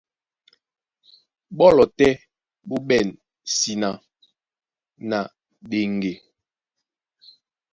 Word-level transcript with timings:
Ɓɔ́lɔ 1.57 1.83
tɛ́ 1.97 2.11
ɓó 2.67 2.75
ɓɛ̂n 2.87 3.07
síná 3.55 3.89
na 5.09 5.17
ndéŋgé. 5.63 6.13